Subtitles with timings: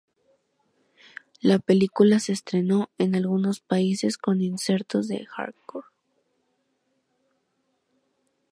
[1.41, 5.85] La película se estrenó en algunos países con insertos de hardcore.